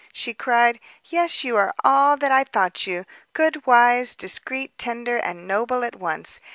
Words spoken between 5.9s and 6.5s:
once!